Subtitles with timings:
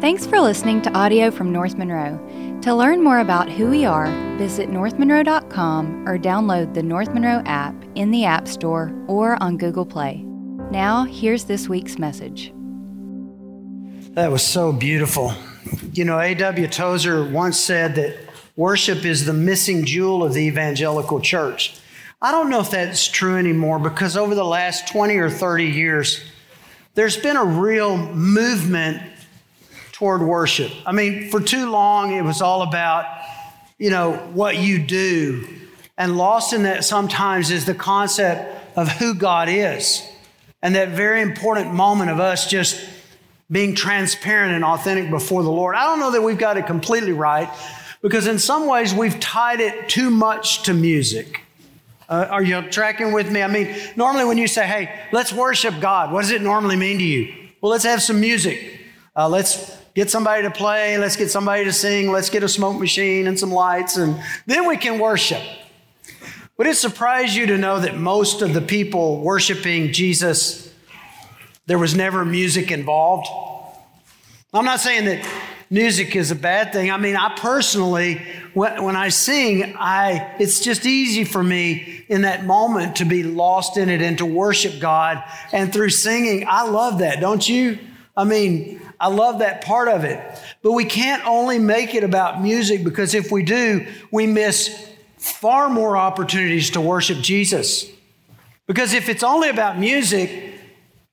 [0.00, 2.18] Thanks for listening to audio from North Monroe.
[2.62, 4.06] To learn more about who we are,
[4.38, 9.84] visit northmonroe.com or download the North Monroe app in the App Store or on Google
[9.84, 10.24] Play.
[10.70, 12.50] Now, here's this week's message.
[14.14, 15.34] That was so beautiful.
[15.92, 16.66] You know, A.W.
[16.68, 18.16] Tozer once said that
[18.56, 21.78] worship is the missing jewel of the evangelical church.
[22.22, 26.24] I don't know if that's true anymore because over the last 20 or 30 years,
[26.94, 29.02] there's been a real movement
[30.00, 30.72] toward worship.
[30.86, 33.04] I mean, for too long, it was all about,
[33.76, 35.46] you know, what you do.
[35.98, 40.02] And lost in that sometimes is the concept of who God is.
[40.62, 42.82] And that very important moment of us just
[43.50, 45.76] being transparent and authentic before the Lord.
[45.76, 47.50] I don't know that we've got it completely right
[48.00, 51.42] because in some ways we've tied it too much to music.
[52.08, 53.42] Uh, are you tracking with me?
[53.42, 56.96] I mean, normally when you say, hey, let's worship God, what does it normally mean
[56.96, 57.34] to you?
[57.60, 58.80] Well, let's have some music.
[59.14, 60.98] Uh, let's get somebody to play.
[60.98, 62.10] Let's get somebody to sing.
[62.10, 65.42] Let's get a smoke machine and some lights, and then we can worship.
[66.56, 70.70] Would it surprise you to know that most of the people worshiping Jesus
[71.70, 73.28] there was never music involved.
[74.52, 75.24] I'm not saying that
[75.70, 76.90] music is a bad thing.
[76.90, 78.20] I mean, I personally,
[78.54, 83.76] when I sing, I, it's just easy for me in that moment to be lost
[83.76, 85.22] in it and to worship God.
[85.52, 87.78] And through singing, I love that, don't you?
[88.16, 90.20] I mean, I love that part of it.
[90.62, 95.70] But we can't only make it about music because if we do, we miss far
[95.70, 97.86] more opportunities to worship Jesus.
[98.66, 100.54] Because if it's only about music,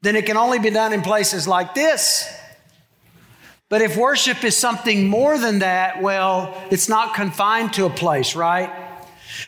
[0.02, 2.32] then it can only be done in places like this.
[3.70, 8.36] But if worship is something more than that, well, it's not confined to a place,
[8.36, 8.87] right?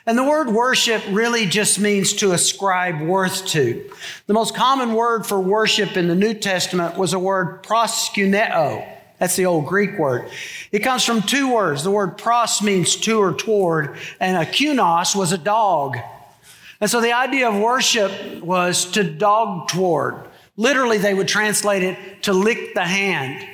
[0.06, 3.90] And the word worship really just means to ascribe worth to.
[4.28, 8.88] The most common word for worship in the New Testament was a word proskuneo.
[9.20, 10.30] That's the old Greek word.
[10.72, 11.84] It comes from two words.
[11.84, 15.98] The word pros means to or toward, and a kunos was a dog.
[16.82, 20.16] And so the idea of worship was to dog toward.
[20.56, 23.46] Literally, they would translate it to lick the hand.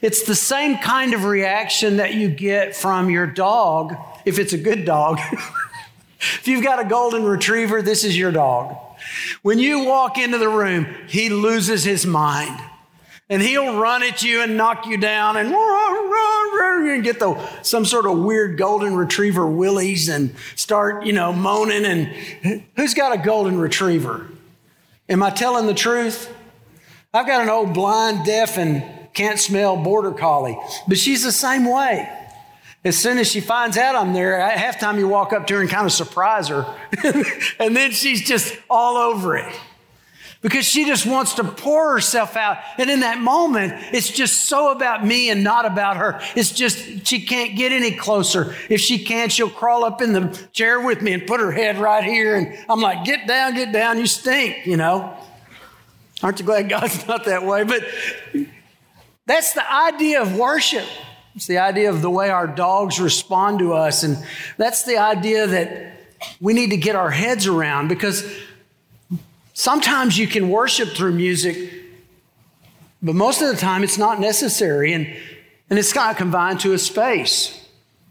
[0.00, 4.58] It's the same kind of reaction that you get from your dog if it's a
[4.58, 5.18] good dog.
[6.20, 8.76] if you've got a golden retriever, this is your dog.
[9.42, 12.60] When you walk into the room, he loses his mind.
[13.28, 18.06] And he'll run at you and knock you down and, and get the, some sort
[18.06, 21.84] of weird golden retriever willies and start, you know, moaning.
[21.84, 24.26] And who's got a golden retriever?
[25.08, 26.28] Am I telling the truth?
[27.14, 28.82] I've got an old blind, deaf, and
[29.12, 32.08] can't smell border collie, but she's the same way.
[32.82, 35.60] As soon as she finds out I'm there, at halftime you walk up to her
[35.60, 36.64] and kind of surprise her.
[37.58, 39.54] and then she's just all over it.
[40.40, 42.56] Because she just wants to pour herself out.
[42.78, 46.18] And in that moment, it's just so about me and not about her.
[46.34, 48.54] It's just, she can't get any closer.
[48.70, 51.76] If she can, she'll crawl up in the chair with me and put her head
[51.76, 52.36] right here.
[52.36, 55.14] And I'm like, get down, get down, you stink, you know.
[56.22, 57.64] Aren't you glad God's not that way?
[57.64, 57.84] But
[59.26, 60.86] that's the idea of worship.
[61.34, 64.02] It's the idea of the way our dogs respond to us.
[64.02, 64.18] And
[64.56, 65.92] that's the idea that
[66.40, 68.24] we need to get our heads around because
[69.54, 71.72] sometimes you can worship through music,
[73.02, 75.06] but most of the time it's not necessary and,
[75.70, 77.56] and it's not confined to a space.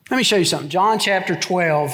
[0.09, 0.69] Let me show you something.
[0.69, 1.93] John chapter 12,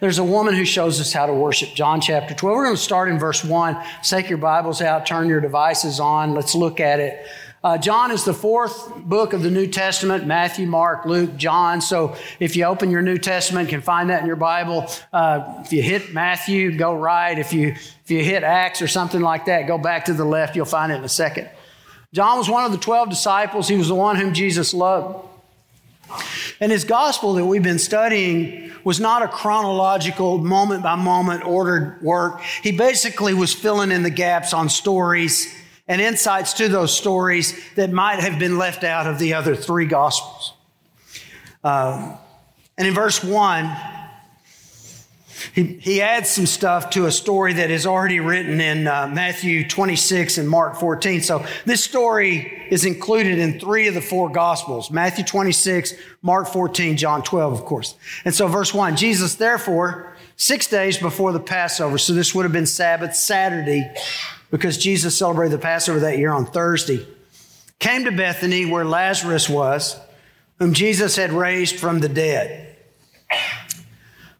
[0.00, 1.70] there's a woman who shows us how to worship.
[1.70, 2.54] John chapter 12.
[2.54, 3.82] We're going to start in verse 1.
[4.02, 6.34] Take your Bibles out, turn your devices on.
[6.34, 7.26] Let's look at it.
[7.64, 11.80] Uh, John is the fourth book of the New Testament Matthew, Mark, Luke, John.
[11.80, 14.86] So if you open your New Testament, you can find that in your Bible.
[15.10, 17.38] Uh, if you hit Matthew, go right.
[17.38, 20.54] If you, if you hit Acts or something like that, go back to the left.
[20.54, 21.48] You'll find it in a second.
[22.12, 23.66] John was one of the 12 disciples.
[23.66, 25.26] He was the one whom Jesus loved.
[26.60, 32.02] And his gospel that we've been studying was not a chronological, moment by moment ordered
[32.02, 32.42] work.
[32.42, 37.90] He basically was filling in the gaps on stories and insights to those stories that
[37.90, 40.54] might have been left out of the other three gospels.
[41.62, 42.16] Uh,
[42.76, 43.76] and in verse 1,
[45.54, 49.66] he, he adds some stuff to a story that is already written in uh, Matthew
[49.68, 51.20] 26 and Mark 14.
[51.20, 56.96] So this story is included in three of the four Gospels Matthew 26, Mark 14,
[56.96, 57.94] John 12, of course.
[58.24, 62.52] And so, verse 1 Jesus, therefore, six days before the Passover, so this would have
[62.52, 63.92] been Sabbath, Saturday,
[64.54, 67.04] because Jesus celebrated the Passover that year on Thursday,
[67.80, 69.98] came to Bethany where Lazarus was,
[70.60, 72.76] whom Jesus had raised from the dead.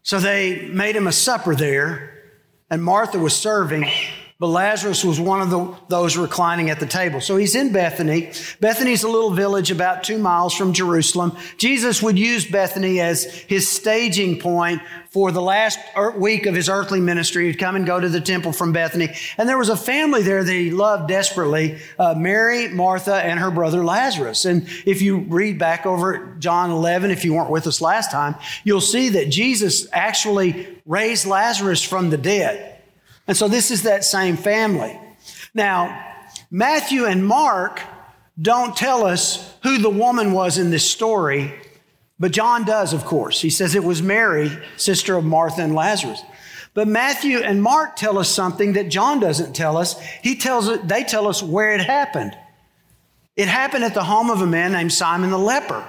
[0.03, 2.31] So they made him a supper there,
[2.69, 3.91] and Martha was serving,
[4.37, 7.21] but Lazarus was one of the, those reclining at the table.
[7.21, 8.33] So he's in Bethany.
[8.59, 11.37] Bethany's a little village about two miles from Jerusalem.
[11.57, 15.79] Jesus would use Bethany as his staging point for the last
[16.17, 17.47] week of his earthly ministry.
[17.47, 19.15] He'd come and go to the temple from Bethany.
[19.37, 23.51] And there was a family there that he loved desperately uh, Mary, Martha, and her
[23.51, 24.43] brother Lazarus.
[24.43, 28.35] And if you read back over John 11, if you weren't with us last time,
[28.65, 32.74] you'll see that Jesus actually raised Lazarus from the dead.
[33.27, 34.99] And so this is that same family.
[35.53, 36.13] Now,
[36.51, 37.81] Matthew and Mark
[38.39, 41.53] don't tell us who the woman was in this story,
[42.19, 43.41] but John does, of course.
[43.41, 46.21] He says it was Mary, sister of Martha and Lazarus.
[46.73, 49.99] But Matthew and Mark tell us something that John doesn't tell us.
[50.21, 52.37] He tells they tell us where it happened.
[53.37, 55.85] It happened at the home of a man named Simon the leper.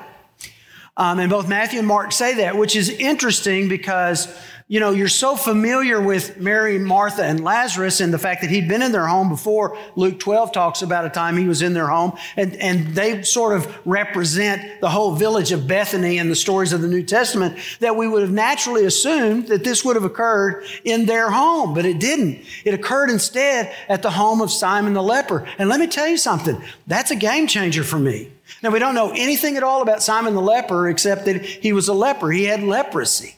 [0.96, 4.34] Um, and both Matthew and Mark say that, which is interesting because
[4.68, 8.68] you know, you're so familiar with Mary, Martha, and Lazarus and the fact that he'd
[8.68, 9.78] been in their home before.
[9.94, 13.54] Luke 12 talks about a time he was in their home, and, and they sort
[13.54, 17.94] of represent the whole village of Bethany and the stories of the New Testament that
[17.94, 22.00] we would have naturally assumed that this would have occurred in their home, but it
[22.00, 22.44] didn't.
[22.64, 25.46] It occurred instead at the home of Simon the leper.
[25.58, 28.32] And let me tell you something, that's a game changer for me.
[28.64, 31.86] Now, we don't know anything at all about Simon the leper except that he was
[31.86, 32.32] a leper.
[32.32, 33.36] He had leprosy.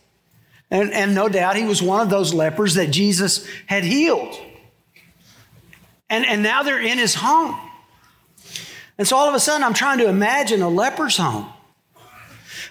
[0.71, 4.39] And, and no doubt he was one of those lepers that Jesus had healed.
[6.11, 7.59] And, and now they're in his home.
[8.99, 11.47] And so all of a sudden, I'm trying to imagine a leper's home.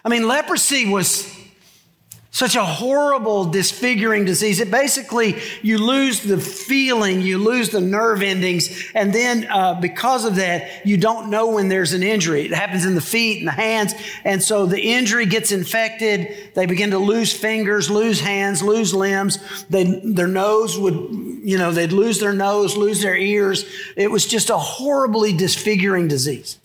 [0.03, 1.36] I mean, leprosy was
[2.37, 4.59] such a horrible, disfiguring disease.
[4.59, 10.23] It basically, you lose the feeling, you lose the nerve endings, and then uh, because
[10.23, 12.45] of that, you don't know when there's an injury.
[12.45, 16.53] It happens in the feet and the hands, and so the injury gets infected.
[16.53, 19.39] They begin to lose fingers, lose hands, lose limbs.
[19.71, 20.93] They, their nose would,
[21.41, 23.65] you know, they'd lose their nose, lose their ears.
[23.95, 26.59] It was just a horribly disfiguring disease.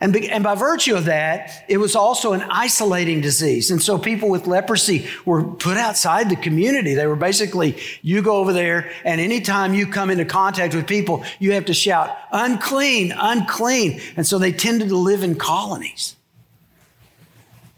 [0.00, 3.72] And, be, and by virtue of that, it was also an isolating disease.
[3.72, 6.94] And so people with leprosy were put outside the community.
[6.94, 11.24] They were basically, you go over there, and anytime you come into contact with people,
[11.40, 14.00] you have to shout, unclean, unclean.
[14.16, 16.14] And so they tended to live in colonies.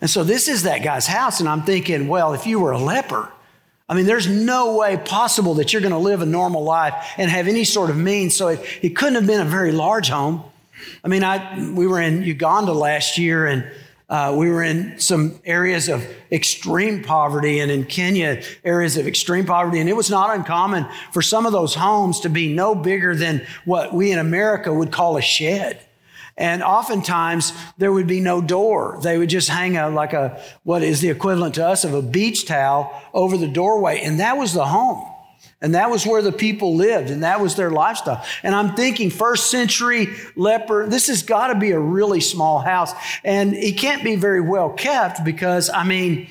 [0.03, 1.41] And so this is that guy's house.
[1.41, 3.31] And I'm thinking, well, if you were a leper,
[3.89, 7.31] I mean, there's no way possible that you're going to live a normal life and
[7.31, 8.37] have any sort of means.
[8.37, 10.45] So it, it couldn't have been a very large home.
[11.05, 13.71] I mean, I, we were in Uganda last year and
[14.11, 19.47] uh, we were in some areas of extreme poverty and in Kenya, areas of extreme
[19.47, 19.79] poverty.
[19.79, 23.47] And it was not uncommon for some of those homes to be no bigger than
[23.65, 25.87] what we in America would call a shed.
[26.37, 28.99] And oftentimes there would be no door.
[29.03, 32.03] They would just hang a, like a, what is the equivalent to us of a
[32.03, 34.01] beach towel over the doorway.
[34.01, 35.07] And that was the home.
[35.63, 38.25] And that was where the people lived, and that was their lifestyle.
[38.43, 42.93] And I'm thinking, first century leper, this has got to be a really small house.
[43.25, 46.29] And it can't be very well kept because, I mean,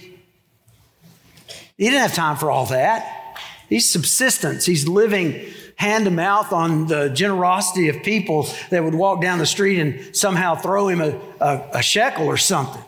[1.77, 3.37] he didn't have time for all that.
[3.69, 5.45] He's subsistence, he's living
[5.75, 10.13] hand to mouth on the generosity of people that would walk down the street and
[10.13, 12.83] somehow throw him a, a, a shekel or something.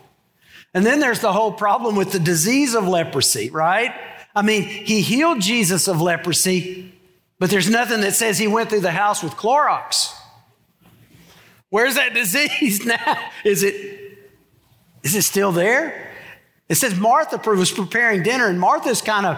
[0.74, 3.94] And then there's the whole problem with the disease of leprosy, right?
[4.36, 6.94] I mean, he healed Jesus of leprosy,
[7.40, 10.14] but there's nothing that says he went through the house with Clorox.
[11.70, 13.20] Where's that disease now?
[13.44, 14.00] Is it
[15.04, 16.10] is it still there?
[16.70, 19.38] It says Martha was preparing dinner, and Martha's kind of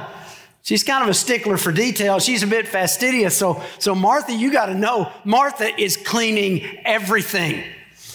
[0.61, 2.19] she's kind of a stickler for detail.
[2.19, 3.37] She's a bit fastidious.
[3.37, 7.63] So, so Martha, you got to know, Martha is cleaning everything.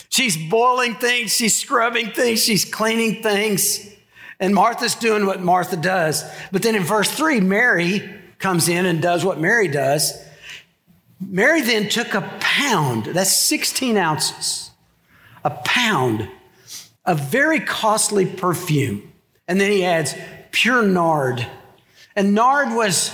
[0.08, 3.88] She's boiling things, she's scrubbing things, she's cleaning things.
[4.40, 6.24] And Martha's doing what Martha does.
[6.52, 10.24] But then in verse 3, Mary comes in and does what Mary does.
[11.20, 14.70] Mary then took a pound, that's 16 ounces,
[15.44, 16.28] a pound
[17.04, 19.12] of very costly perfume.
[19.48, 20.14] And then he adds
[20.52, 21.44] pure nard.
[22.14, 23.10] And nard was,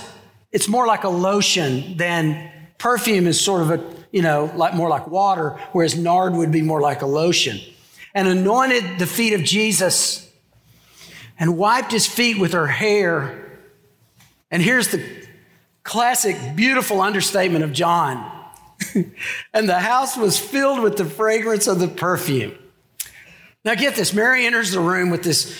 [0.51, 4.89] it's more like a lotion than perfume is sort of a, you know, like more
[4.89, 7.59] like water, whereas nard would be more like a lotion.
[8.13, 10.24] And anointed the feet of Jesus
[11.37, 13.59] and wiped his feet with her hair.
[14.51, 15.03] And here's the
[15.83, 18.31] classic, beautiful understatement of John.
[19.53, 22.57] and the house was filled with the fragrance of the perfume.
[23.63, 25.57] Now, get this Mary enters the room with this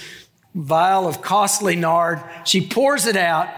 [0.53, 2.24] vial of costly nard.
[2.46, 3.50] She pours it out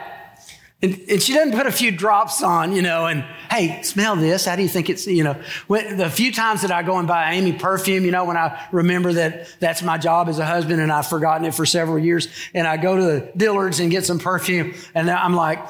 [0.81, 4.45] and, and, she doesn't put a few drops on, you know, and hey, smell this.
[4.45, 7.07] How do you think it's, you know, when, the few times that I go and
[7.07, 10.79] buy Amy perfume, you know, when I remember that that's my job as a husband
[10.79, 14.05] and I've forgotten it for several years, and I go to the Dillard's and get
[14.05, 15.67] some perfume, and I'm like,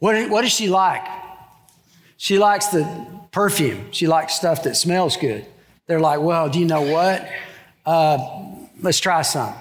[0.00, 1.06] what, what is she like?
[2.16, 3.92] She likes the perfume.
[3.92, 5.46] She likes stuff that smells good.
[5.86, 7.28] They're like, well, do you know what?
[7.86, 8.18] Uh,
[8.82, 9.54] let's try some.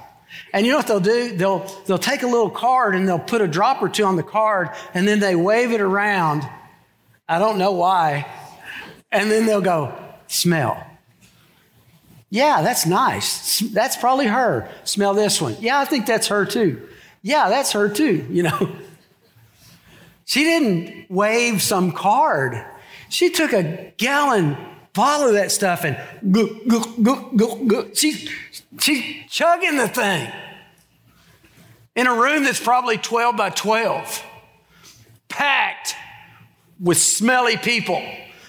[0.53, 1.35] And you know what they'll do?
[1.35, 4.23] They'll, they'll take a little card and they'll put a drop or two on the
[4.23, 6.47] card and then they wave it around.
[7.27, 8.25] I don't know why.
[9.11, 9.93] And then they'll go,
[10.27, 10.85] smell.
[12.29, 13.59] Yeah, that's nice.
[13.59, 14.69] That's probably her.
[14.83, 15.55] Smell this one.
[15.59, 16.87] Yeah, I think that's her too.
[17.21, 18.71] Yeah, that's her too, you know.
[20.29, 22.63] She didn't wave some card.
[23.09, 24.55] She took a gallon
[24.99, 25.97] of that stuff and
[26.31, 27.89] go, go, go, go, go.
[27.93, 28.29] She,
[28.79, 30.31] she's chugging the thing
[31.95, 34.23] in a room that's probably 12 by 12,
[35.27, 35.95] packed
[36.79, 38.01] with smelly people.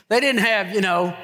[0.08, 1.16] They didn't have, you know,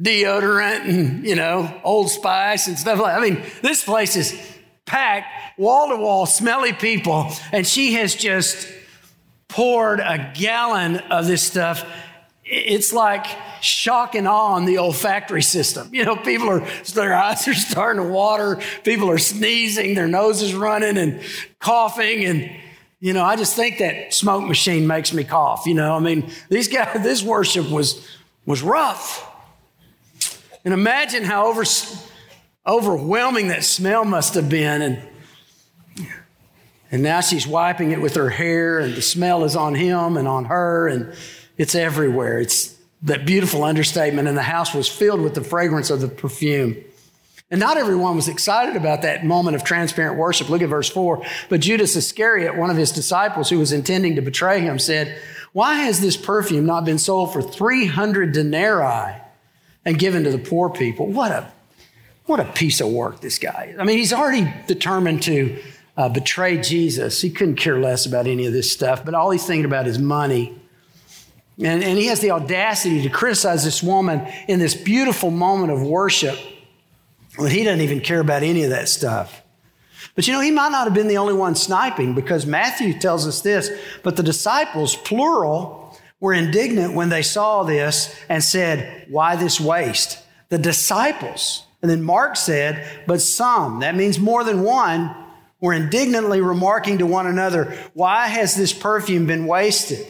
[0.00, 3.20] deodorant and, you know, Old Spice and stuff like that.
[3.20, 4.38] I mean, this place is
[4.86, 7.32] packed, wall to wall, smelly people.
[7.52, 8.68] And she has just
[9.48, 11.84] poured a gallon of this stuff.
[12.50, 13.26] It's like
[13.60, 15.90] shock and awe on the olfactory system.
[15.92, 18.58] You know, people are, their eyes are starting to water.
[18.84, 21.20] People are sneezing, their nose is running and
[21.58, 22.24] coughing.
[22.24, 22.50] And,
[23.00, 25.66] you know, I just think that smoke machine makes me cough.
[25.66, 28.06] You know, I mean, these guys, this worship was,
[28.46, 29.26] was rough.
[30.64, 31.64] And imagine how over,
[32.66, 34.80] overwhelming that smell must have been.
[34.80, 35.02] And,
[36.90, 40.26] and now she's wiping it with her hair, and the smell is on him and
[40.26, 41.14] on her, and
[41.58, 42.38] it's everywhere.
[42.40, 46.76] It's that beautiful understatement, and the house was filled with the fragrance of the perfume.
[47.50, 50.50] And not everyone was excited about that moment of transparent worship.
[50.50, 51.24] Look at verse 4.
[51.48, 55.18] But Judas Iscariot, one of his disciples who was intending to betray him, said,
[55.52, 59.14] Why has this perfume not been sold for 300 denarii
[59.84, 61.06] and given to the poor people?
[61.06, 61.50] What a,
[62.26, 63.80] what a piece of work this guy is.
[63.80, 65.58] I mean, he's already determined to
[65.96, 67.22] uh, betray Jesus.
[67.22, 69.98] He couldn't care less about any of this stuff, but all he's thinking about is
[69.98, 70.54] money.
[71.58, 75.82] And, and he has the audacity to criticize this woman in this beautiful moment of
[75.82, 76.38] worship
[77.36, 79.42] when he doesn't even care about any of that stuff.
[80.14, 83.26] But you know, he might not have been the only one sniping because Matthew tells
[83.26, 83.70] us this,
[84.02, 90.18] but the disciples, plural, were indignant when they saw this and said, Why this waste?
[90.48, 91.64] The disciples.
[91.82, 95.14] And then Mark said, But some, that means more than one,
[95.60, 100.06] were indignantly remarking to one another, Why has this perfume been wasted?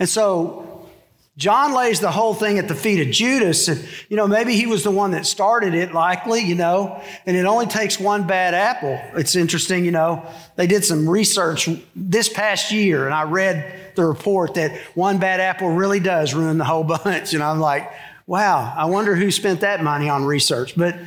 [0.00, 0.88] And so
[1.36, 3.68] John lays the whole thing at the feet of Judas.
[3.68, 7.36] And, you know, maybe he was the one that started it, likely, you know, and
[7.36, 9.00] it only takes one bad apple.
[9.18, 10.26] It's interesting, you know,
[10.56, 15.40] they did some research this past year, and I read the report that one bad
[15.40, 17.32] apple really does ruin the whole bunch.
[17.32, 17.90] And I'm like,
[18.26, 20.76] wow, I wonder who spent that money on research.
[20.76, 20.98] But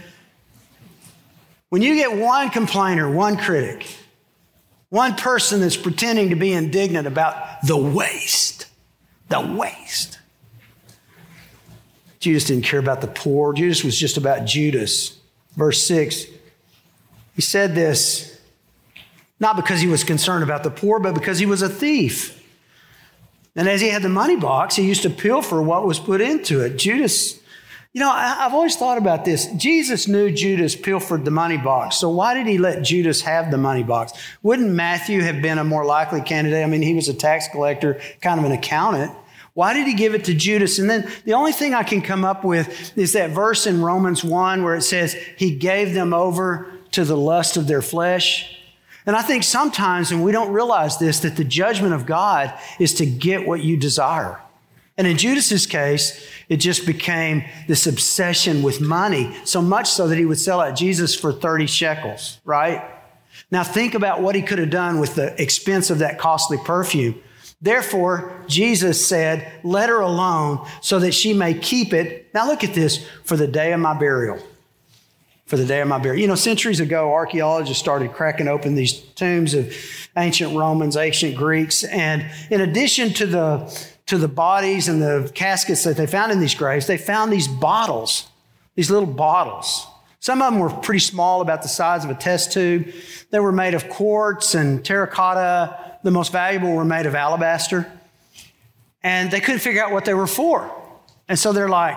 [1.69, 3.87] when you get one complainer, one critic,
[4.89, 8.67] one person that's pretending to be indignant about the waste,
[9.29, 10.19] the waste.
[12.19, 13.53] Judas didn't care about the poor.
[13.53, 15.17] Judas was just about Judas.
[15.55, 16.25] Verse 6,
[17.35, 18.33] he said this
[19.39, 22.41] not because he was concerned about the poor, but because he was a thief.
[23.57, 26.61] And as he had the money box, he used to pilfer what was put into
[26.61, 26.77] it.
[26.77, 27.39] Judas,
[27.93, 29.45] you know, I've always thought about this.
[29.53, 31.97] Jesus knew Judas pilfered the money box.
[31.97, 34.13] So why did he let Judas have the money box?
[34.41, 36.63] Wouldn't Matthew have been a more likely candidate?
[36.63, 39.11] I mean, he was a tax collector, kind of an accountant.
[39.53, 40.79] Why did he give it to Judas?
[40.79, 44.23] And then the only thing I can come up with is that verse in Romans
[44.23, 48.57] 1 where it says, He gave them over to the lust of their flesh.
[49.05, 52.95] And I think sometimes, and we don't realize this, that the judgment of God is
[52.95, 54.39] to get what you desire.
[54.97, 60.17] And in Judas's case, it just became this obsession with money, so much so that
[60.17, 62.83] he would sell out Jesus for 30 shekels, right?
[63.49, 67.19] Now think about what he could have done with the expense of that costly perfume.
[67.63, 72.29] Therefore, Jesus said, Let her alone so that she may keep it.
[72.33, 74.37] Now, look at this for the day of my burial.
[75.45, 76.21] For the day of my burial.
[76.21, 79.73] You know, centuries ago, archaeologists started cracking open these tombs of
[80.17, 81.85] ancient Romans, ancient Greeks.
[81.85, 86.39] And in addition to the, to the bodies and the caskets that they found in
[86.39, 88.27] these graves, they found these bottles,
[88.75, 89.87] these little bottles.
[90.19, 92.93] Some of them were pretty small, about the size of a test tube.
[93.29, 97.91] They were made of quartz and terracotta the most valuable were made of alabaster.
[99.01, 100.69] And they couldn't figure out what they were for.
[101.27, 101.95] And so they're like,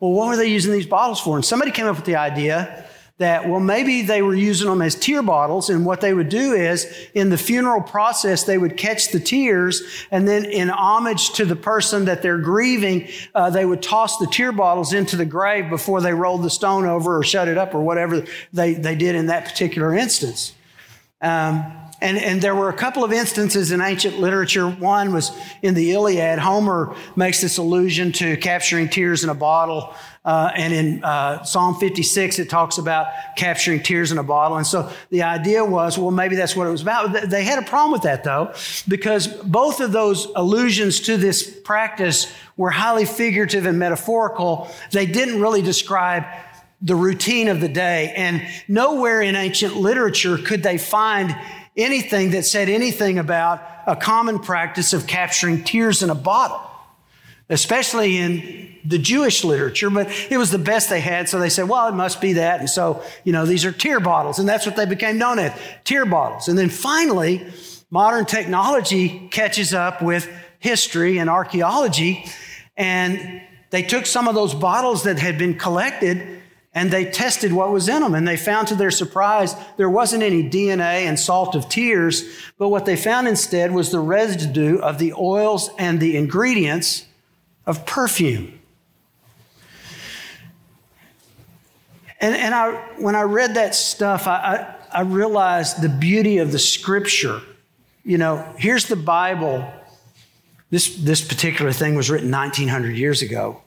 [0.00, 1.36] well, what were they using these bottles for?
[1.36, 2.83] And somebody came up with the idea
[3.18, 5.70] that, well, maybe they were using them as tear bottles.
[5.70, 9.82] And what they would do is, in the funeral process, they would catch the tears.
[10.10, 14.26] And then, in homage to the person that they're grieving, uh, they would toss the
[14.26, 17.74] tear bottles into the grave before they rolled the stone over or shut it up
[17.74, 20.52] or whatever they, they did in that particular instance.
[21.20, 21.72] Um,
[22.04, 24.68] and, and there were a couple of instances in ancient literature.
[24.68, 25.32] One was
[25.62, 26.38] in the Iliad.
[26.38, 29.94] Homer makes this allusion to capturing tears in a bottle.
[30.22, 33.06] Uh, and in uh, Psalm 56, it talks about
[33.36, 34.58] capturing tears in a bottle.
[34.58, 37.30] And so the idea was, well, maybe that's what it was about.
[37.30, 38.52] They had a problem with that, though,
[38.86, 44.70] because both of those allusions to this practice were highly figurative and metaphorical.
[44.90, 46.24] They didn't really describe
[46.82, 48.12] the routine of the day.
[48.14, 51.34] And nowhere in ancient literature could they find
[51.76, 56.60] anything that said anything about a common practice of capturing tears in a bottle,
[57.48, 61.28] especially in the Jewish literature, but it was the best they had.
[61.28, 62.60] So they said, well, it must be that.
[62.60, 64.38] And so, you know, these are tear bottles.
[64.38, 66.48] And that's what they became known as tear bottles.
[66.48, 67.46] And then finally,
[67.90, 70.28] modern technology catches up with
[70.58, 72.24] history and archaeology.
[72.76, 76.42] And they took some of those bottles that had been collected
[76.74, 80.22] and they tested what was in them and they found to their surprise there wasn't
[80.22, 82.24] any DNA and salt of tears,
[82.58, 87.06] but what they found instead was the residue of the oils and the ingredients
[87.64, 88.58] of perfume.
[92.20, 96.52] And, and I, when I read that stuff, I, I, I realized the beauty of
[96.52, 97.40] the scripture.
[98.02, 99.70] You know, here's the Bible.
[100.70, 103.60] This, this particular thing was written 1900 years ago.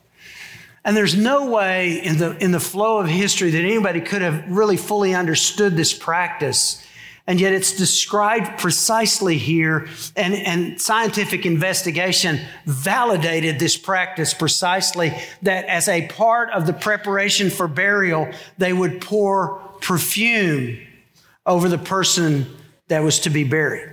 [0.88, 4.50] And there's no way in the, in the flow of history that anybody could have
[4.50, 6.82] really fully understood this practice.
[7.28, 15.66] And yet it's described precisely here, and, and scientific investigation validated this practice precisely that
[15.66, 20.80] as a part of the preparation for burial, they would pour perfume
[21.46, 22.46] over the person
[22.88, 23.90] that was to be buried.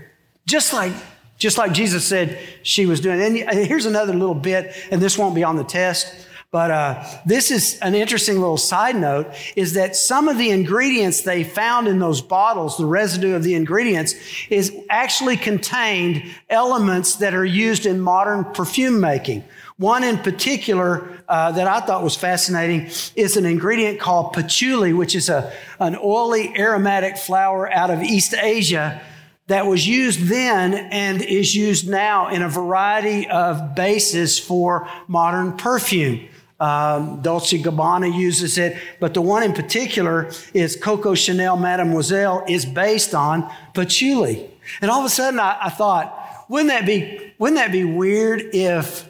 [0.47, 0.93] Just like
[1.39, 3.21] just like Jesus said she was doing.
[3.21, 3.37] And
[3.67, 6.29] here's another little bit, and this won't be on the test.
[6.55, 11.23] But uh, this is an interesting little side note is that some of the ingredients
[11.23, 14.15] they found in those bottles, the residue of the ingredients,
[14.51, 19.43] is actually contained elements that are used in modern perfume making.
[19.79, 25.17] One in particular uh, that I thought was fascinating is an ingredient called patchouli, which
[25.17, 29.03] is a, an oily aromatic flower out of East Asia
[29.49, 35.57] that was used then and is used now in a variety of bases for modern
[35.57, 36.29] perfume.
[36.61, 42.65] Um, Dolce Gabbana uses it, but the one in particular is Coco Chanel Mademoiselle is
[42.65, 44.49] based on patchouli.
[44.81, 48.55] And all of a sudden I, I thought, wouldn't that be, wouldn't that be weird
[48.55, 49.09] if,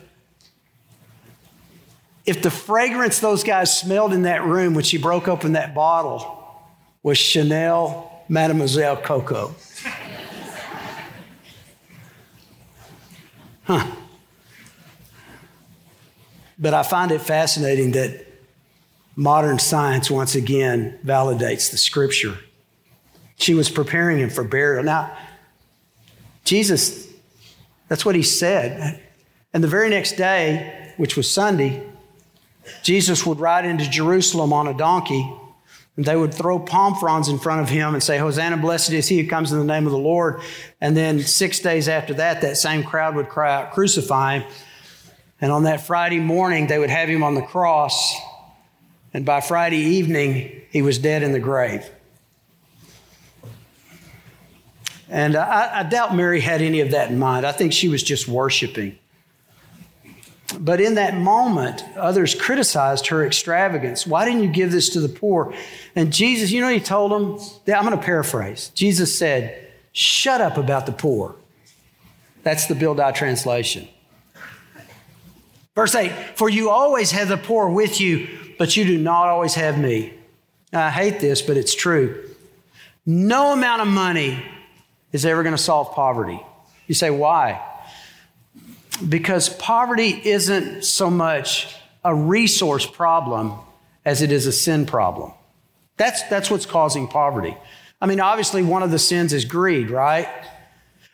[2.25, 6.41] if the fragrance those guys smelled in that room when she broke open that bottle
[7.03, 9.55] was Chanel Mademoiselle Coco?
[13.65, 13.87] Huh.
[16.59, 18.27] But I find it fascinating that
[19.17, 22.39] modern science once again validates the scripture.
[23.37, 24.85] She was preparing him for burial.
[24.85, 25.17] Now,
[26.45, 27.09] Jesus,
[27.89, 29.01] that's what he said.
[29.53, 31.83] And the very next day, which was Sunday,
[32.83, 35.33] Jesus would ride into Jerusalem on a donkey,
[35.97, 39.07] and they would throw palm fronds in front of him and say, Hosanna, blessed is
[39.07, 40.41] he who comes in the name of the Lord.
[40.81, 44.53] And then six days after that, that same crowd would cry out, Crucify him.
[45.41, 48.15] And on that Friday morning, they would have him on the cross.
[49.13, 51.89] And by Friday evening, he was dead in the grave.
[55.09, 57.47] And I, I, doubt Mary had any of that in mind.
[57.47, 58.99] I think she was just worshiping.
[60.59, 64.07] But in that moment, others criticized her extravagance.
[64.07, 65.55] Why didn't you give this to the poor?
[65.95, 68.71] And Jesus, you know, he told them, I'm going to paraphrase.
[68.75, 69.61] Jesus said,
[69.93, 71.37] Shut up about the poor.
[72.43, 73.89] That's the Bill Dye translation.
[75.75, 79.55] Verse 8 For you always have the poor with you, but you do not always
[79.55, 80.13] have me.
[80.73, 82.29] I hate this, but it's true.
[83.07, 84.45] No amount of money
[85.13, 86.41] is ever going to solve poverty.
[86.87, 87.65] You say, why?
[89.09, 93.59] Because poverty isn't so much a resource problem
[94.05, 95.33] as it is a sin problem.
[95.97, 97.57] That's, that's what's causing poverty.
[98.01, 100.29] I mean, obviously, one of the sins is greed, right?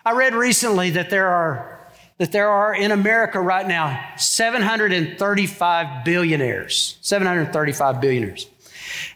[0.04, 1.79] I read recently that there are
[2.20, 6.98] that there are in America right now 735 billionaires.
[7.00, 8.46] 735 billionaires.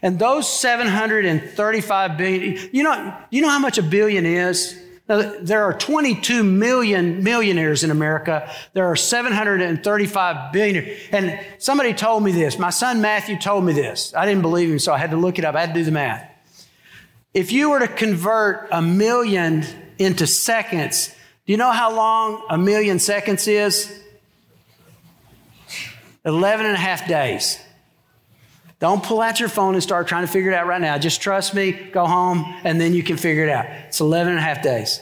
[0.01, 4.75] And those 735 billion, you know, you know how much a billion is?
[5.07, 8.51] Now, there are 22 million millionaires in America.
[8.73, 10.97] There are 735 billion.
[11.11, 12.57] And somebody told me this.
[12.57, 14.15] My son Matthew told me this.
[14.15, 15.53] I didn't believe him, so I had to look it up.
[15.53, 16.27] I had to do the math.
[17.35, 19.63] If you were to convert a million
[19.99, 21.14] into seconds,
[21.45, 24.01] do you know how long a million seconds is?
[26.25, 27.59] 11 and a half days.
[28.79, 30.97] Don't pull out your phone and start trying to figure it out right now.
[30.97, 33.65] Just trust me, go home, and then you can figure it out.
[33.87, 34.99] It's 11 and a half days.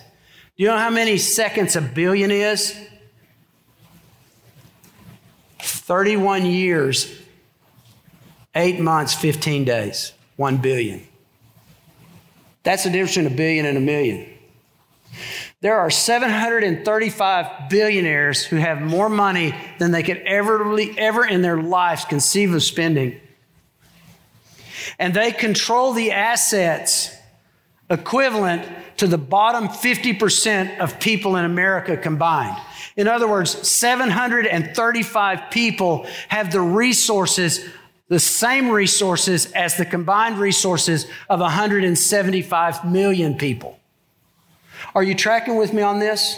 [0.56, 2.78] Do you know how many seconds a billion is?
[5.60, 7.14] 31 years,
[8.54, 11.06] 8 months, 15 days, 1 billion.
[12.64, 14.33] That's the difference between a billion and a million.
[15.64, 21.62] There are 735 billionaires who have more money than they could ever, ever in their
[21.62, 23.18] lives conceive of spending.
[25.00, 27.16] And they control the assets
[27.90, 32.58] equivalent to the bottom 50% of people in America combined.
[32.98, 37.66] In other words, 735 people have the resources,
[38.10, 43.80] the same resources as the combined resources of 175 million people.
[44.96, 46.38] Are you tracking with me on this?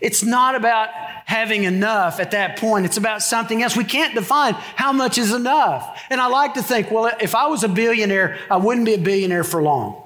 [0.00, 0.88] It's not about
[1.26, 2.86] having enough at that point.
[2.86, 3.76] It's about something else.
[3.76, 6.02] We can't define how much is enough.
[6.10, 8.98] And I like to think, well, if I was a billionaire, I wouldn't be a
[8.98, 10.02] billionaire for long.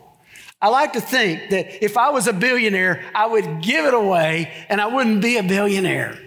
[0.61, 4.51] I like to think that if I was a billionaire, I would give it away
[4.69, 6.19] and I wouldn't be a billionaire.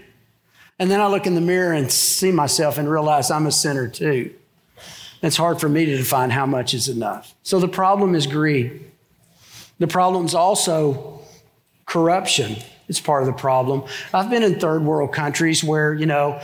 [0.79, 3.87] And then I look in the mirror and see myself and realize I'm a sinner
[3.87, 4.33] too.
[5.23, 7.33] It's hard for me to define how much is enough.
[7.41, 8.91] So the problem is greed.
[9.79, 11.21] The problem is also
[11.85, 12.57] corruption.
[12.87, 13.83] It's part of the problem.
[14.13, 16.39] I've been in third world countries where, you know,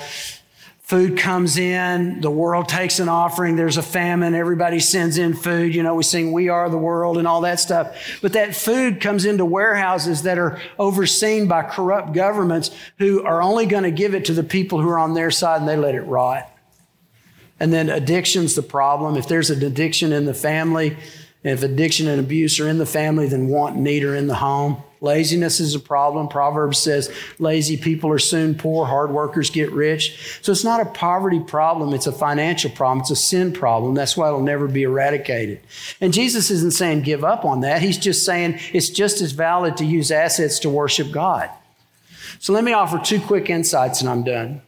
[0.81, 5.73] food comes in, the world takes an offering, there's a famine, everybody sends in food.
[5.73, 8.19] You know, we sing We Are the World and all that stuff.
[8.21, 12.69] But that food comes into warehouses that are overseen by corrupt governments
[12.99, 15.61] who are only going to give it to the people who are on their side
[15.61, 16.49] and they let it rot.
[17.59, 19.15] And then addiction's the problem.
[19.15, 20.97] If there's an addiction in the family,
[21.43, 24.35] if addiction and abuse are in the family, then want and need are in the
[24.35, 24.81] home.
[25.01, 26.29] Laziness is a problem.
[26.29, 30.39] Proverbs says lazy people are soon poor, hard workers get rich.
[30.41, 33.95] So it's not a poverty problem, it's a financial problem, it's a sin problem.
[33.95, 35.59] That's why it'll never be eradicated.
[35.99, 37.81] And Jesus isn't saying give up on that.
[37.81, 41.49] He's just saying it's just as valid to use assets to worship God.
[42.39, 44.61] So let me offer two quick insights and I'm done.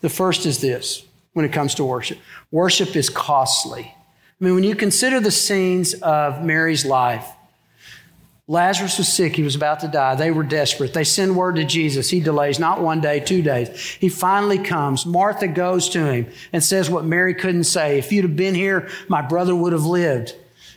[0.00, 2.18] The first is this when it comes to worship
[2.50, 3.94] worship is costly.
[4.42, 7.24] I mean, when you consider the scenes of Mary's life,
[8.48, 9.36] Lazarus was sick.
[9.36, 10.16] He was about to die.
[10.16, 10.92] They were desperate.
[10.92, 12.10] They send word to Jesus.
[12.10, 13.78] He delays not one day, two days.
[14.00, 15.06] He finally comes.
[15.06, 18.00] Martha goes to him and says what Mary couldn't say.
[18.00, 20.34] If you'd have been here, my brother would have lived.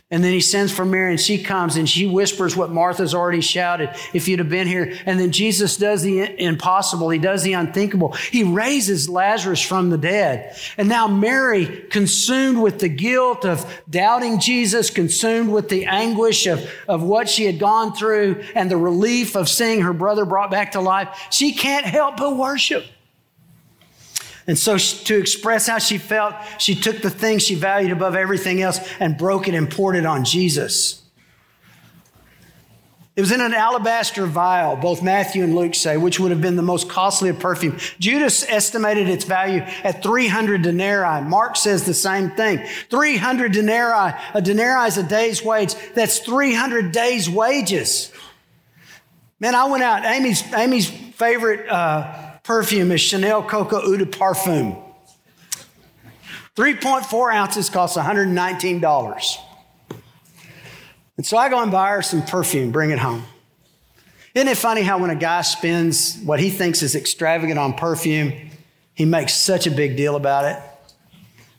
[0.08, 3.40] And then he sends for Mary and she comes and she whispers what Martha's already
[3.40, 4.96] shouted if you'd have been here.
[5.04, 7.10] And then Jesus does the impossible.
[7.10, 8.12] He does the unthinkable.
[8.12, 10.56] He raises Lazarus from the dead.
[10.78, 16.64] And now Mary, consumed with the guilt of doubting Jesus, consumed with the anguish of,
[16.86, 20.72] of what she had gone through and the relief of seeing her brother brought back
[20.72, 22.84] to life, she can't help but worship.
[24.46, 28.62] And so, to express how she felt, she took the thing she valued above everything
[28.62, 31.02] else and broke it and poured it on Jesus.
[33.16, 36.56] It was in an alabaster vial, both Matthew and Luke say, which would have been
[36.56, 37.78] the most costly of perfume.
[37.98, 41.22] Judas estimated its value at 300 denarii.
[41.22, 42.62] Mark says the same thing.
[42.90, 44.14] 300 denarii.
[44.34, 45.74] A denarii is a day's wage.
[45.94, 48.12] That's 300 days' wages.
[49.40, 50.04] Man, I went out.
[50.04, 54.80] Amy's, Amy's favorite uh, perfume is Chanel Coco Eau de Parfum.
[56.54, 59.36] 3.4 ounces costs $119.
[61.16, 63.24] And so I go and buy her some perfume, bring it home.
[64.32, 68.32] Isn't it funny how when a guy spends what he thinks is extravagant on perfume,
[68.94, 70.62] he makes such a big deal about it?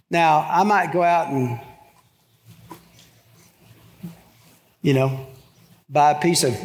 [0.10, 1.60] Now, I might go out and,
[4.82, 5.28] you know,
[5.90, 6.58] buy a piece of,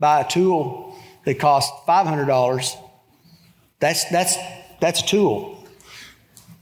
[0.00, 2.89] buy a tool that costs $500
[3.80, 4.36] that's, that's,
[4.80, 5.64] that's a tool.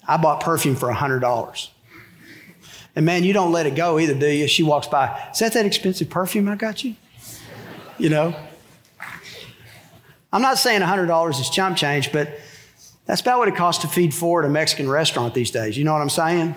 [0.07, 1.68] I bought perfume for $100.
[2.96, 4.48] And man, you don't let it go either, do you?
[4.48, 6.96] She walks by, is that that expensive perfume I got you?
[7.98, 8.35] You know?
[10.33, 12.40] I'm not saying $100 is chump change, but
[13.07, 15.76] that's about what it costs to feed four at a Mexican restaurant these days.
[15.76, 16.54] You know what I'm saying?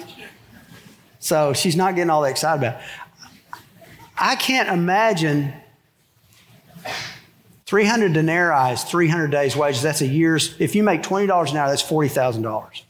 [1.20, 2.88] So she's not getting all that excited about it.
[4.18, 5.54] I can't imagine
[7.72, 9.82] 300 denarii is 300 days' wages.
[9.82, 10.54] That's a year's.
[10.60, 12.82] If you make $20 an hour, that's $40,000.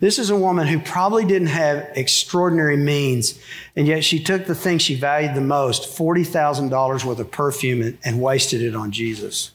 [0.00, 3.38] This is a woman who probably didn't have extraordinary means,
[3.74, 7.96] and yet she took the thing she valued the most, $40,000 worth of perfume, and,
[8.04, 9.52] and wasted it on Jesus.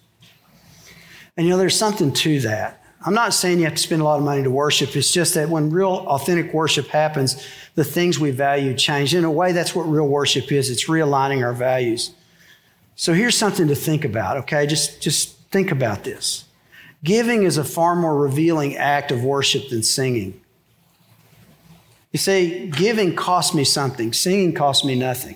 [1.38, 2.84] And you know, there's something to that.
[3.06, 4.96] I'm not saying you have to spend a lot of money to worship.
[4.96, 9.14] It's just that when real authentic worship happens, the things we value change.
[9.14, 10.72] In a way, that's what real worship is.
[10.72, 12.16] It's realigning our values.
[13.02, 14.68] So here's something to think about, okay?
[14.68, 16.46] Just, just think about this.
[17.04, 20.40] Giving is a far more revealing act of worship than singing.
[22.12, 25.36] You see, giving cost me something, singing cost me nothing.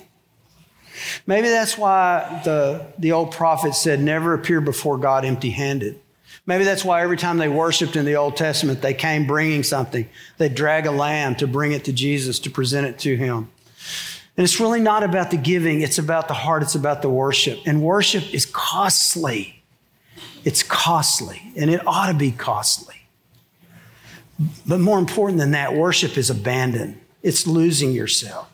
[1.26, 5.98] Maybe that's why the, the old prophet said, Never appear before God empty handed.
[6.46, 10.08] Maybe that's why every time they worshiped in the Old Testament, they came bringing something.
[10.38, 13.50] They'd drag a lamb to bring it to Jesus, to present it to him.
[14.36, 17.60] And it's really not about the giving, it's about the heart, it's about the worship.
[17.64, 19.62] And worship is costly.
[20.44, 22.94] It's costly, and it ought to be costly.
[24.66, 28.48] But more important than that, worship is abandon, it's losing yourself.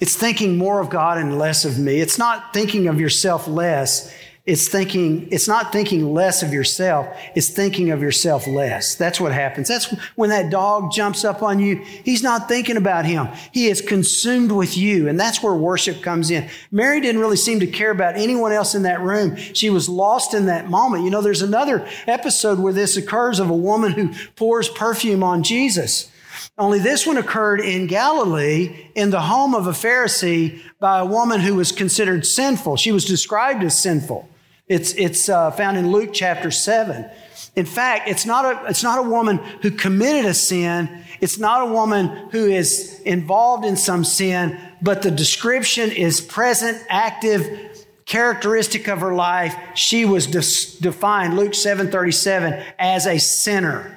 [0.00, 2.00] It's thinking more of God and less of me.
[2.00, 4.12] It's not thinking of yourself less.
[4.46, 7.08] It's thinking, it's not thinking less of yourself.
[7.34, 8.94] It's thinking of yourself less.
[8.94, 9.66] That's what happens.
[9.66, 11.82] That's when that dog jumps up on you.
[12.04, 13.26] He's not thinking about him.
[13.50, 15.08] He is consumed with you.
[15.08, 16.48] And that's where worship comes in.
[16.70, 19.34] Mary didn't really seem to care about anyone else in that room.
[19.34, 21.02] She was lost in that moment.
[21.02, 25.42] You know, there's another episode where this occurs of a woman who pours perfume on
[25.42, 26.08] Jesus.
[26.56, 31.40] Only this one occurred in Galilee in the home of a Pharisee by a woman
[31.40, 32.76] who was considered sinful.
[32.76, 34.28] She was described as sinful.
[34.68, 37.08] It's, it's uh, found in Luke chapter 7.
[37.54, 41.04] In fact, it's not, a, it's not a woman who committed a sin.
[41.20, 46.82] It's not a woman who is involved in some sin, but the description is present,
[46.88, 49.56] active, characteristic of her life.
[49.74, 53.92] She was defined, Luke 7:37, as a sinner.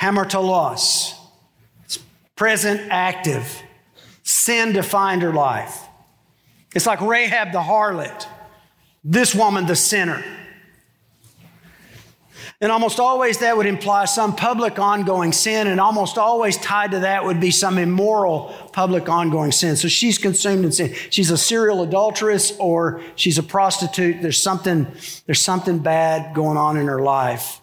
[0.00, 1.14] Hamartolos.
[1.84, 1.98] It's
[2.36, 3.62] present, active.
[4.22, 5.86] Sin defined her life.
[6.74, 8.26] It's like Rahab the harlot.
[9.02, 10.22] This woman, the sinner.
[12.62, 17.00] And almost always that would imply some public ongoing sin, and almost always tied to
[17.00, 19.76] that would be some immoral public ongoing sin.
[19.76, 20.94] So she's consumed in sin.
[21.08, 24.20] She's a serial adulteress or she's a prostitute.
[24.20, 24.86] There's something,
[25.24, 27.62] there's something bad going on in her life.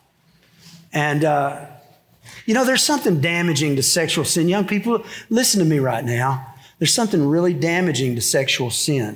[0.91, 1.67] And, uh,
[2.47, 4.49] you know, there's something damaging to sexual sin.
[4.49, 6.55] Young people, listen to me right now.
[6.79, 9.15] There's something really damaging to sexual sin.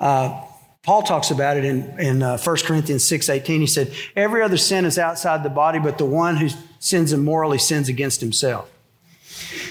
[0.00, 0.40] Uh,
[0.84, 3.60] Paul talks about it in, in uh, 1 Corinthians 6.18.
[3.60, 7.58] He said, every other sin is outside the body, but the one who sins immorally
[7.58, 8.70] sins against himself.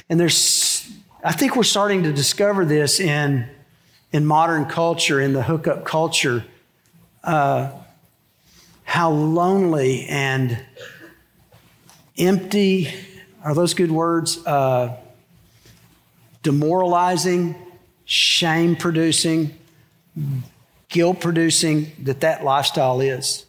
[0.09, 0.91] And there's,
[1.23, 3.47] I think we're starting to discover this in,
[4.11, 6.45] in modern culture, in the hookup culture,
[7.23, 7.71] uh,
[8.83, 10.57] how lonely and
[12.17, 12.91] empty,
[13.43, 14.45] are those good words?
[14.45, 14.97] Uh,
[16.41, 17.55] demoralizing,
[18.05, 19.57] shame producing,
[20.93, 23.45] guilt producing that that lifestyle is.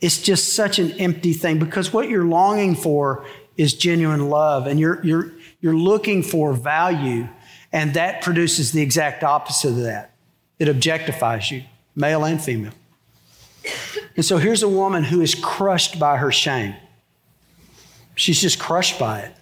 [0.00, 4.80] It's just such an empty thing because what you're longing for is genuine love and
[4.80, 7.28] you're, you're, you're looking for value,
[7.72, 10.12] and that produces the exact opposite of that.
[10.58, 12.72] It objectifies you, male and female.
[14.16, 16.74] And so here's a woman who is crushed by her shame.
[18.14, 19.34] She's just crushed by it.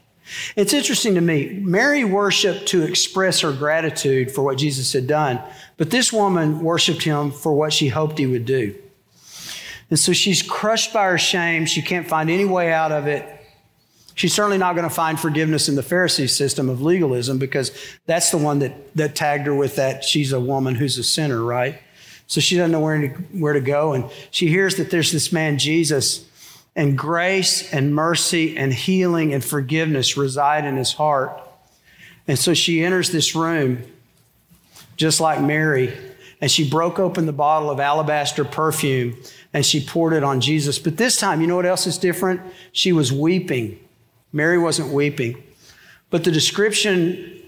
[0.57, 1.61] It's interesting to me.
[1.63, 5.41] Mary worshiped to express her gratitude for what Jesus had done,
[5.77, 8.75] but this woman worshiped him for what she hoped he would do.
[9.91, 11.67] And so she's crushed by her shame.
[11.67, 13.27] She can't find any way out of it.
[14.15, 17.73] She's certainly not going to find forgiveness in the Pharisee system of legalism because
[18.07, 21.43] that's the one that, that tagged her with that she's a woman who's a sinner,
[21.43, 21.81] right?
[22.27, 23.93] So she doesn't know where where to go.
[23.93, 26.30] And she hears that there's this man, Jesus,
[26.77, 31.41] and grace and mercy and healing and forgiveness reside in his heart.
[32.29, 33.83] And so she enters this room
[34.97, 35.97] just like Mary,
[36.41, 39.17] and she broke open the bottle of alabaster perfume
[39.53, 40.79] and she poured it on Jesus.
[40.79, 42.41] But this time, you know what else is different?
[42.73, 43.79] She was weeping.
[44.33, 45.43] Mary wasn't weeping.
[46.11, 47.43] But the description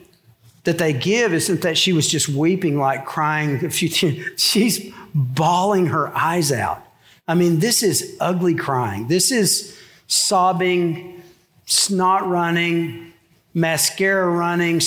[0.65, 3.69] that they give isn't that she was just weeping, like crying.
[3.71, 6.83] She's bawling her eyes out.
[7.27, 9.09] I mean, this is ugly crying.
[9.09, 11.23] This is sobbing,
[11.67, 13.13] snot running,
[13.55, 14.81] mascara running,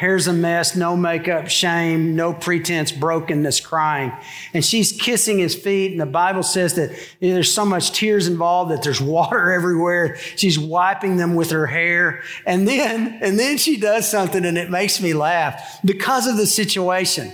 [0.00, 4.10] hair's a mess, no makeup, shame, no pretense, brokenness, crying.
[4.54, 5.92] And she's kissing his feet.
[5.92, 9.52] And the Bible says that you know, there's so much tears involved that there's water
[9.52, 10.16] everywhere.
[10.36, 12.22] She's wiping them with her hair.
[12.46, 16.46] And then, and then she does something and it makes me laugh because of the
[16.46, 17.30] situation.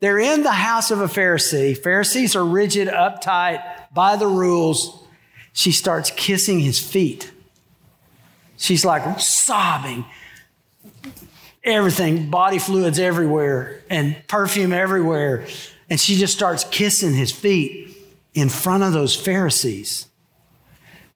[0.00, 1.76] They're in the house of a Pharisee.
[1.76, 5.04] Pharisees are rigid, uptight, by the rules.
[5.52, 7.30] She starts kissing his feet.
[8.56, 10.06] She's like sobbing.
[11.62, 15.46] Everything, body fluids everywhere, and perfume everywhere.
[15.90, 17.94] And she just starts kissing his feet
[18.32, 20.06] in front of those Pharisees.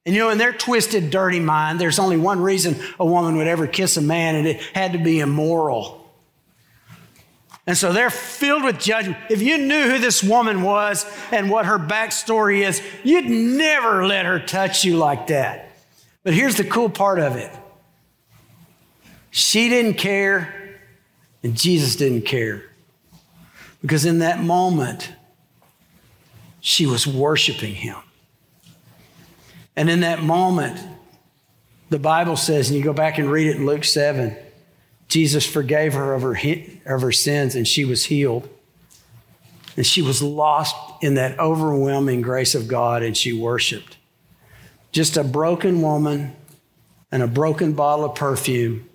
[0.05, 3.47] And you know, in their twisted, dirty mind, there's only one reason a woman would
[3.47, 6.04] ever kiss a man, and it had to be immoral.
[7.67, 9.17] And so they're filled with judgment.
[9.31, 14.27] If you knew who this woman was and what her backstory is, you'd never let
[14.27, 15.71] her touch you like that.
[16.25, 17.51] But here's the cool part of it
[19.31, 20.79] She didn't care,
[21.43, 22.65] and Jesus didn't care.
[23.81, 25.13] Because in that moment,
[26.61, 27.97] she was worshiping him.
[29.77, 30.81] And in that moment,
[31.91, 34.35] the Bible says, and you go back and read it in Luke 7,
[35.09, 36.37] Jesus forgave her of her,
[36.87, 38.49] of her sins and she was healed.
[39.77, 43.97] And she was lost in that overwhelming grace of God and she worshiped.
[44.93, 46.35] Just a broken woman
[47.11, 48.89] and a broken bottle of perfume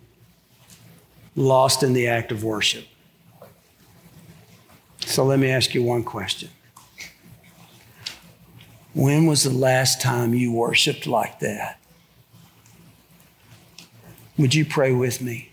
[1.36, 2.86] lost in the act of worship.
[5.06, 6.50] So let me ask you one question.
[8.94, 11.80] When was the last time you worshiped like that?
[14.38, 15.52] Would you pray with me?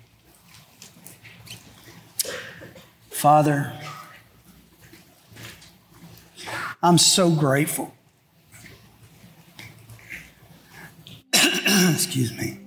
[3.16, 3.72] Father,
[6.82, 7.94] I'm so grateful.
[11.32, 12.60] Excuse me.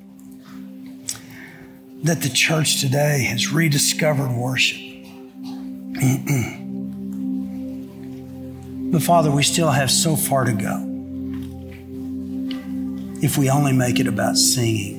[2.01, 4.79] That the church today has rediscovered worship.
[8.91, 10.83] But Father, we still have so far to go.
[13.21, 14.98] If we only make it about singing.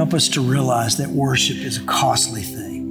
[0.00, 2.88] Help us to realize that worship is a costly thing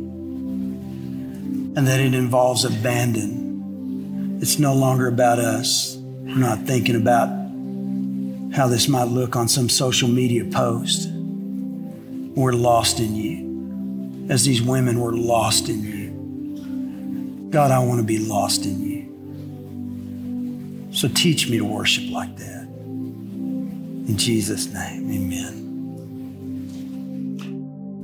[1.76, 4.38] and that it involves abandon.
[4.44, 5.98] It's no longer about us.
[5.98, 7.30] We're not thinking about
[8.56, 11.10] how this might look on some social media post.
[11.12, 17.50] We're lost in you, as these women were lost in you.
[17.50, 19.00] God, I want to be lost in you.
[20.94, 22.68] So teach me to worship like that.
[22.68, 25.69] In Jesus' name, amen.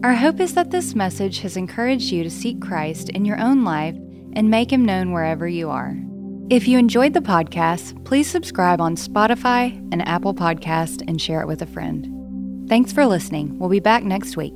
[0.05, 3.63] Our hope is that this message has encouraged you to seek Christ in your own
[3.63, 3.95] life
[4.33, 5.97] and make him known wherever you are.
[6.51, 11.47] If you enjoyed the podcast, please subscribe on Spotify and Apple Podcast and share it
[11.47, 12.69] with a friend.
[12.69, 13.57] Thanks for listening.
[13.57, 14.53] We'll be back next week.